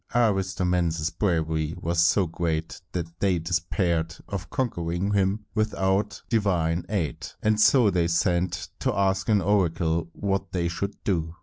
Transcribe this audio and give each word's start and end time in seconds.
Aristomenes' 0.15 1.11
bravery 1.11 1.75
was 1.79 2.01
so 2.01 2.25
great 2.25 2.81
that 2.93 3.19
they 3.19 3.37
despaired 3.37 4.15
of 4.27 4.49
conquering 4.49 5.13
him 5.13 5.45
without 5.53 6.23
divine 6.27 6.83
aid, 6.89 7.27
and 7.43 7.61
so 7.61 7.91
they 7.91 8.07
sent 8.07 8.69
to 8.79 8.91
ask 8.97 9.29
an 9.29 9.41
oracle 9.41 10.09
what 10.13 10.53
they 10.53 10.67
should 10.67 10.95
do. 11.03 11.35